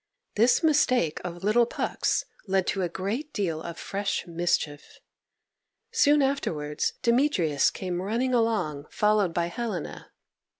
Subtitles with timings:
[0.33, 4.97] This mistake of little Puck's led to a great deal of fresh mischief.
[5.91, 10.11] Soon afterwards Demetrius came running along, followed by Helena.